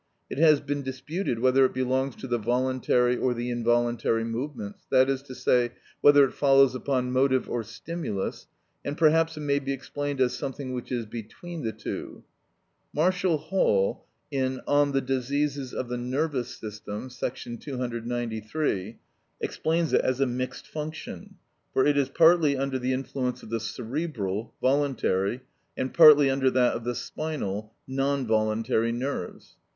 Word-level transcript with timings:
It 0.31 0.39
has 0.39 0.59
been 0.61 0.81
disputed 0.81 1.37
whether 1.37 1.63
it 1.65 1.75
belongs 1.75 2.15
to 2.15 2.27
the 2.27 2.39
voluntary 2.39 3.15
or 3.17 3.35
the 3.35 3.51
involuntary 3.51 4.23
movements, 4.23 4.83
that 4.89 5.11
is 5.11 5.21
to 5.21 5.35
say, 5.35 5.73
whether 6.01 6.25
it 6.25 6.33
follows 6.33 6.73
upon 6.73 7.11
motive 7.11 7.47
or 7.47 7.61
stimulus, 7.63 8.47
and 8.83 8.97
perhaps 8.97 9.37
it 9.37 9.41
may 9.41 9.59
be 9.59 9.71
explained 9.71 10.19
as 10.19 10.35
something 10.35 10.73
which 10.73 10.91
is 10.91 11.05
between 11.05 11.61
the 11.63 11.71
two. 11.71 12.23
Marshall 12.91 13.37
Hall 13.37 14.07
("On 14.33 14.91
the 14.91 15.01
Diseases 15.01 15.71
of 15.71 15.87
the 15.87 15.99
Nervous 15.99 16.47
System,"§ 16.57 17.09
293 17.61 18.91
sq.) 18.93 18.97
explains 19.39 19.93
it 19.93 20.01
as 20.01 20.19
a 20.19 20.25
mixed 20.25 20.65
function, 20.67 21.35
for 21.73 21.85
it 21.85 21.95
is 21.95 22.09
partly 22.09 22.57
under 22.57 22.79
the 22.79 22.91
influence 22.93 23.43
of 23.43 23.51
the 23.51 23.59
cerebral 23.59 24.55
(voluntary), 24.63 25.41
and 25.77 25.93
partly 25.93 26.27
under 26.27 26.49
that 26.49 26.73
of 26.73 26.85
the 26.85 26.95
spinal 26.95 27.75
(non 27.87 28.25
voluntary) 28.25 28.91
nerves. 28.91 29.57